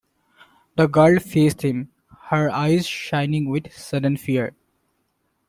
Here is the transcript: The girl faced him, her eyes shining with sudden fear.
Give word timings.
The 0.77 0.87
girl 0.87 1.19
faced 1.19 1.61
him, 1.61 1.89
her 2.31 2.49
eyes 2.49 2.87
shining 2.87 3.47
with 3.49 3.71
sudden 3.71 4.17
fear. 4.17 4.55